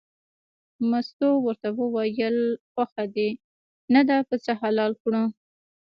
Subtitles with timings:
[0.89, 2.37] مستو ورته وویل
[2.71, 3.29] خوښه دې
[3.93, 5.23] نه ده پسه حلال کړو.